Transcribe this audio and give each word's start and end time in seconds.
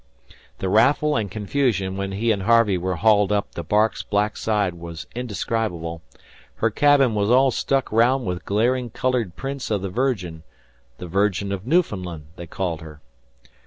The 0.57 0.67
raffle 0.67 1.15
and 1.15 1.29
confusion 1.29 1.95
when 1.95 2.13
he 2.13 2.31
and 2.31 2.41
Harvey 2.41 2.75
were 2.75 2.95
hauled 2.95 3.31
up 3.31 3.51
the 3.51 3.63
bark's 3.63 4.01
black 4.01 4.35
side 4.35 4.73
was 4.73 5.05
indescribable. 5.13 6.01
Her 6.55 6.71
cabin 6.71 7.13
was 7.13 7.29
all 7.29 7.51
stuck 7.51 7.91
round 7.91 8.25
with 8.25 8.43
glaring 8.43 8.89
coloured 8.89 9.35
prints 9.35 9.69
of 9.69 9.83
the 9.83 9.89
Virgin 9.91 10.41
the 10.97 11.05
Virgin 11.07 11.51
of 11.51 11.67
Newfoundland, 11.67 12.25
they 12.35 12.47
called 12.47 12.81
her. 12.81 12.99